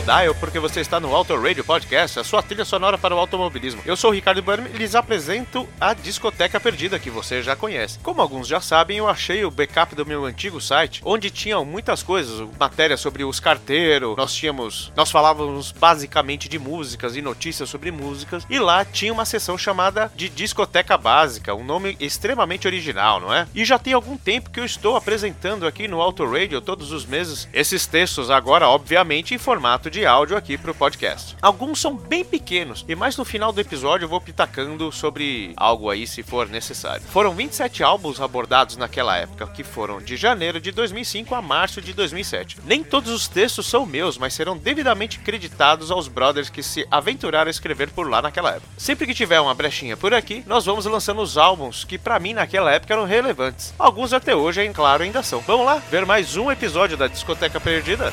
[0.00, 3.18] seu dial porque você está no Auto Radio Podcast, a sua trilha sonora para o
[3.18, 3.82] automobilismo.
[3.84, 7.98] Eu sou o Ricardo Burm e lhes apresento a Discoteca Perdida, que você já conhece.
[7.98, 12.02] Como alguns já sabem, eu achei o backup do meu antigo site, onde tinham muitas
[12.02, 17.90] coisas, matérias sobre os carteiros, nós tínhamos, nós falávamos basicamente de músicas e notícias sobre
[17.90, 23.34] músicas, e lá tinha uma seção chamada de Discoteca Básica, um nome extremamente original, não
[23.34, 23.46] é?
[23.54, 27.04] E já tem algum tempo que eu estou apresentando aqui no Auto Radio todos os
[27.04, 31.36] meses esses textos agora, obviamente, em formato de áudio aqui para o podcast.
[31.42, 35.90] Alguns são bem pequenos e mais no final do episódio eu vou pitacando sobre algo
[35.90, 37.02] aí se for necessário.
[37.08, 41.92] Foram 27 álbuns abordados naquela época, que foram de janeiro de 2005 a março de
[41.92, 42.58] 2007.
[42.64, 47.48] Nem todos os textos são meus, mas serão devidamente creditados aos brothers que se aventuraram
[47.48, 48.68] a escrever por lá naquela época.
[48.78, 52.32] Sempre que tiver uma brechinha por aqui, nós vamos lançando os álbuns que para mim
[52.32, 53.74] naquela época eram relevantes.
[53.78, 55.40] Alguns até hoje, é claro, ainda são.
[55.40, 58.12] Vamos lá ver mais um episódio da Discoteca Perdida?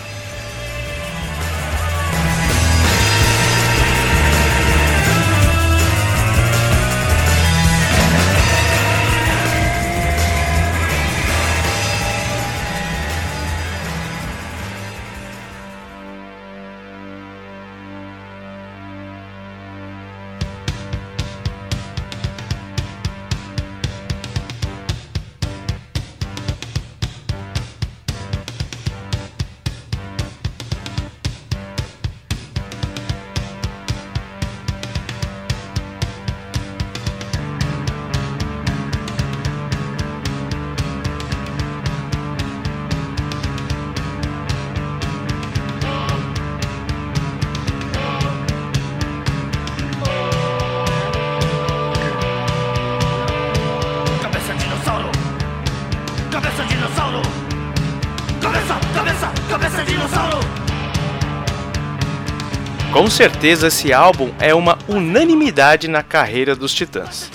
[62.97, 67.29] Com certeza esse álbum é uma unanimidade na carreira dos Titãs.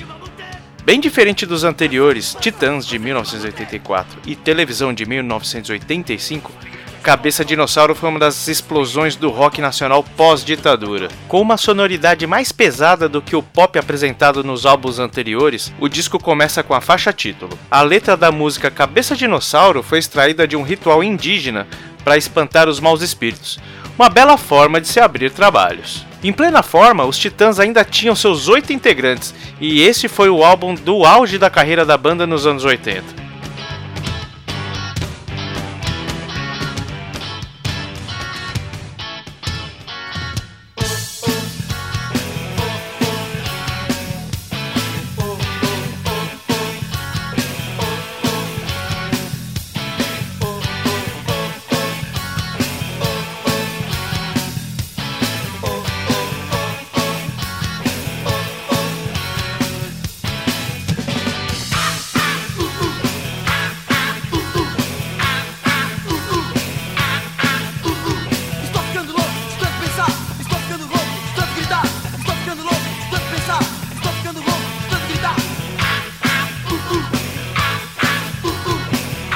[0.85, 6.51] Bem diferente dos anteriores, Titãs de 1984 e Televisão de 1985,
[7.01, 11.07] Cabeça Dinossauro foi uma das explosões do rock nacional pós-ditadura.
[11.29, 16.19] Com uma sonoridade mais pesada do que o pop apresentado nos álbuns anteriores, o disco
[16.19, 17.57] começa com a faixa título.
[17.71, 21.69] A letra da música Cabeça Dinossauro foi extraída de um ritual indígena
[22.05, 23.61] para espantar os maus espíritos.
[24.03, 26.05] Uma bela forma de se abrir trabalhos.
[26.25, 30.75] Em plena forma, os Titãs ainda tinham seus oito integrantes, e esse foi o álbum
[30.75, 33.22] do auge da carreira da banda nos anos 80.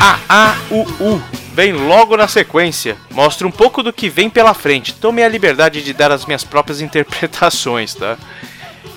[0.06, 1.22] A A U U
[1.52, 2.96] vem logo na sequência.
[3.10, 4.94] Mostra um pouco do que vem pela frente.
[4.94, 8.16] Tomei a liberdade de dar as minhas próprias interpretações, tá?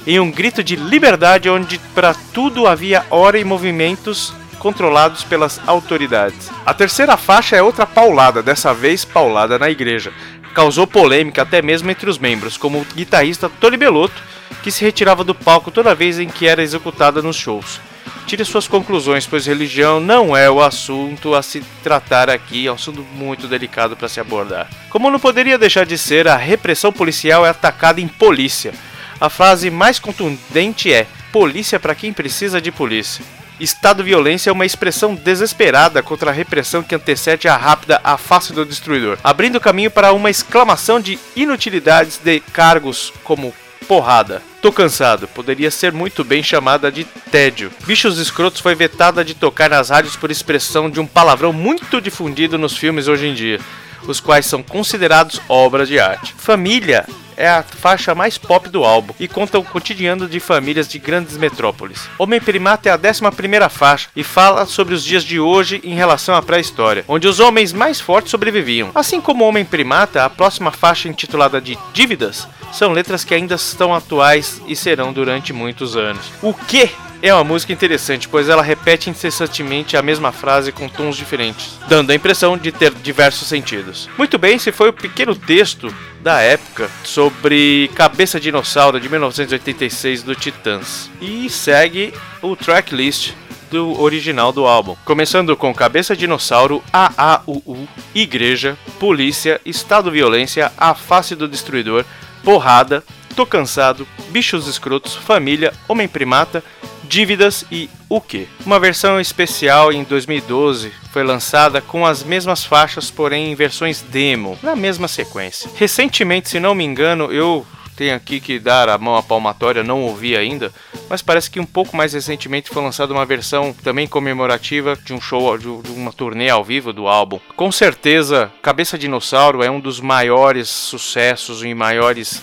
[0.05, 6.51] Em um grito de liberdade onde para tudo havia hora e movimentos controlados pelas autoridades.
[6.63, 10.13] A terceira faixa é outra paulada, dessa vez paulada na igreja.
[10.53, 14.21] Causou polêmica até mesmo entre os membros, como o guitarrista Tony Belotto,
[14.61, 17.81] que se retirava do palco toda vez em que era executada nos shows.
[18.29, 22.75] Tire suas conclusões, pois religião não é o assunto a se tratar aqui, é um
[22.75, 24.69] assunto muito delicado para se abordar.
[24.87, 28.71] Como não poderia deixar de ser, a repressão policial é atacada em polícia.
[29.19, 33.25] A frase mais contundente é: polícia para quem precisa de polícia.
[33.59, 38.53] Estado violência é uma expressão desesperada contra a repressão que antecede a rápida a face
[38.53, 43.51] do destruidor, abrindo caminho para uma exclamação de inutilidades de cargos como
[43.87, 44.41] porrada.
[44.61, 47.71] Tô cansado, poderia ser muito bem chamada de tédio.
[47.85, 52.57] Bichos Escrotos foi vetada de tocar nas rádios por expressão de um palavrão muito difundido
[52.57, 53.59] nos filmes hoje em dia,
[54.07, 56.33] os quais são considerados obras de arte.
[56.37, 57.05] Família
[57.39, 61.37] é a faixa mais pop do álbum e conta o cotidiano de famílias de grandes
[61.37, 62.07] metrópoles.
[62.19, 66.35] Homem Primata é a 11 faixa e fala sobre os dias de hoje em relação
[66.35, 68.91] à pré-história, onde os homens mais fortes sobreviviam.
[68.93, 73.95] Assim como Homem Primata, a próxima faixa intitulada de Dívidas são letras que ainda estão
[73.95, 76.31] atuais e serão durante muitos anos.
[76.41, 76.89] O que
[77.21, 82.11] É uma música interessante, pois ela repete incessantemente a mesma frase com tons diferentes, dando
[82.11, 84.09] a impressão de ter diversos sentidos.
[84.17, 90.33] Muito bem, esse foi o pequeno texto da época sobre Cabeça Dinossauro de 1986 do
[90.33, 91.11] Titãs.
[91.19, 93.33] E segue o tracklist
[93.69, 94.95] do original do álbum.
[95.03, 102.05] Começando com Cabeça Dinossauro, AAUU, Igreja, Polícia, Estado Violência, A Face do Destruidor,
[102.45, 103.03] Porrada,
[103.35, 106.63] Tô Cansado, Bichos Escrotos, Família, Homem Primata,
[107.09, 108.47] Dívidas e O Que.
[108.63, 114.59] Uma versão especial em 2012 foi lançada com as mesmas faixas, porém em versões demo,
[114.61, 115.71] na mesma sequência.
[115.75, 117.65] Recentemente, se não me engano, eu
[117.95, 120.71] tenho aqui que dar a mão à palmatória, não ouvi ainda,
[121.09, 125.19] mas parece que um pouco mais recentemente foi lançada uma versão também comemorativa de um
[125.19, 127.39] show, de uma turnê ao vivo do álbum.
[127.55, 132.39] Com certeza, Cabeça Dinossauro é um dos maiores sucessos e maiores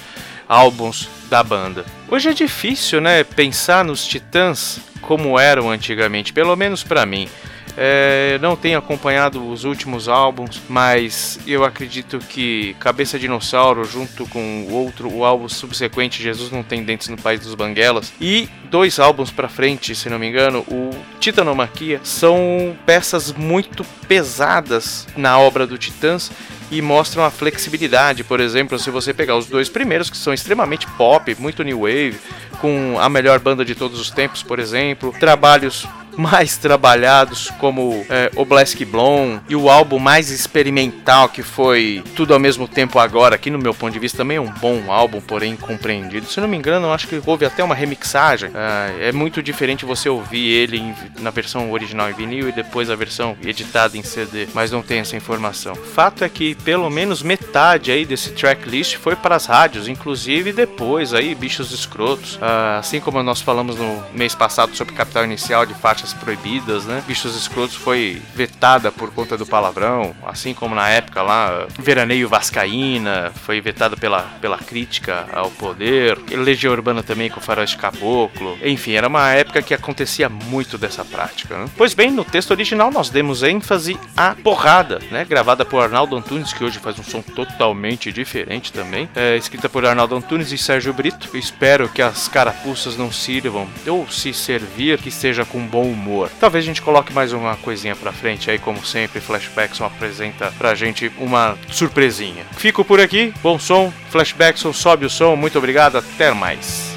[0.49, 1.85] álbuns da banda.
[2.09, 7.29] Hoje é difícil, né, pensar nos Titãs como eram antigamente, pelo menos para mim.
[7.77, 14.63] É, não tenho acompanhado os últimos álbuns, mas eu acredito que Cabeça Dinossauro, junto com
[14.63, 18.99] o outro, o álbum subsequente, Jesus Não Tem Dentes no País dos Banguelas, e dois
[18.99, 20.91] álbuns para frente, se não me engano, o
[21.21, 26.31] Titanomaquia, são peças muito pesadas na obra do Titãs
[26.71, 28.25] e mostram a flexibilidade.
[28.25, 32.17] Por exemplo, se você pegar os dois primeiros, que são extremamente pop, muito new wave,
[32.61, 35.87] com a melhor banda de todos os tempos, por exemplo, trabalhos
[36.17, 42.35] mais trabalhados, como é, o Blask Blonde e o álbum mais experimental que foi Tudo
[42.35, 45.21] ao Mesmo Tempo Agora, que no meu ponto de vista também é um bom álbum,
[45.21, 46.27] porém incompreendido.
[46.27, 48.51] Se não me engano, eu acho que houve até uma remixagem.
[48.55, 52.91] É, é muito diferente você ouvir ele em, na versão original em vinil e depois
[52.91, 55.75] a versão editada em CD, mas não tem essa informação.
[55.75, 61.13] Fato é que pelo menos metade aí desse tracklist foi para as rádios, inclusive depois
[61.15, 65.75] aí Bichos Escrotos, ah, assim como nós falamos no mês passado sobre Capital Inicial de
[66.13, 67.03] proibidas, né?
[67.07, 73.33] Bichos Escrotos foi vetada por conta do palavrão, assim como na época lá, Veraneio Vascaína
[73.35, 79.09] foi vetada pela, pela crítica ao poder, Legião Urbana também com Faroeste Caboclo, enfim, era
[79.09, 81.67] uma época que acontecia muito dessa prática, né?
[81.77, 85.25] Pois bem, no texto original nós demos ênfase à porrada, né?
[85.25, 89.85] Gravada por Arnaldo Antunes, que hoje faz um som totalmente diferente também, é, escrita por
[89.85, 91.37] Arnaldo Antunes e Sérgio Brito.
[91.37, 96.31] Espero que as carapuças não sirvam, ou se servir, que seja com bom humor.
[96.39, 100.75] Talvez a gente coloque mais uma coisinha pra frente aí, como sempre, Flashbackson apresenta pra
[100.75, 102.45] gente uma surpresinha.
[102.57, 106.96] Fico por aqui, bom som, Flashbackson sobe o som, muito obrigado, até mais.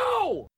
[0.00, 0.49] No!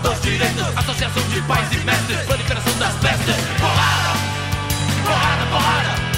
[0.00, 2.94] Dos direitos, associação de pais e mestres, proliferação das.
[2.94, 4.18] Porrada!
[5.04, 6.09] Porrada, porrada, porrada!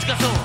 [0.00, 0.39] reivindicação.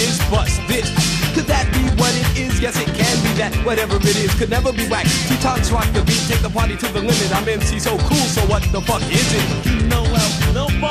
[0.00, 0.88] is bust this.
[1.34, 2.60] Could that be what it is?
[2.60, 3.54] Yes, it can be that.
[3.64, 5.06] Whatever it is could never be whack.
[5.28, 7.30] Two times rock the beat, take the party to the limit.
[7.34, 9.88] I'm MC so cool, so what the fuck is it?
[9.88, 10.24] No no.
[10.52, 10.90] No no.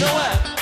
[0.00, 0.53] know what?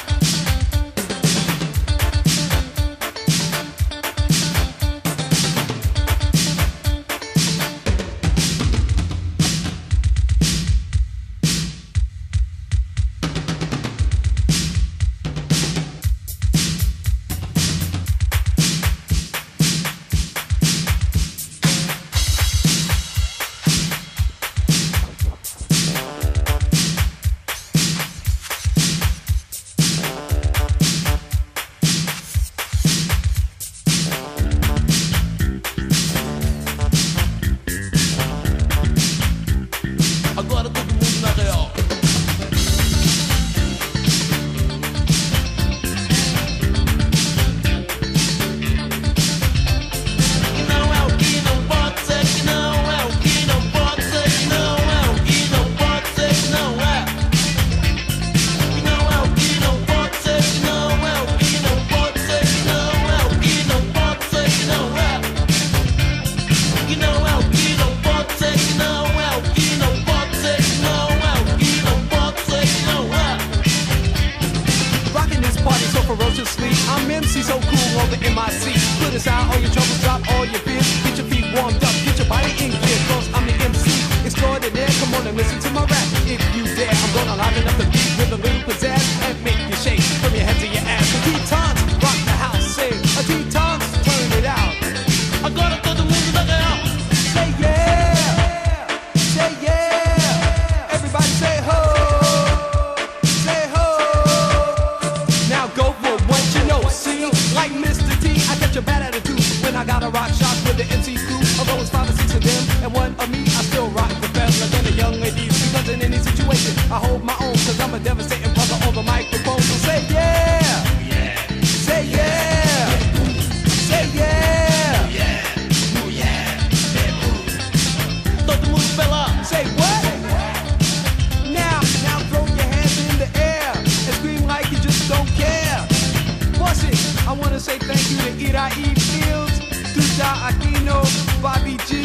[138.71, 138.95] E.
[139.01, 139.59] Fields,
[139.93, 141.03] Tuta Aquino,
[141.41, 142.05] Bobby G,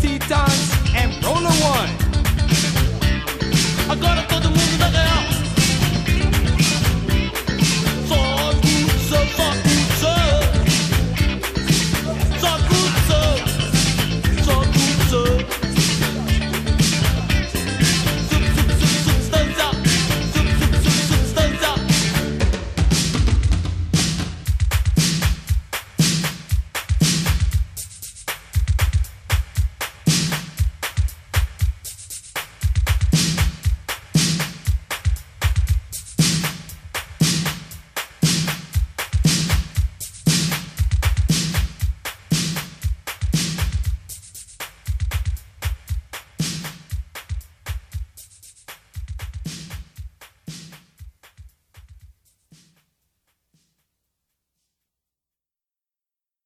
[0.00, 1.92] Titans, and Roller One.
[3.88, 5.31] Agora todo mundo da ganhar.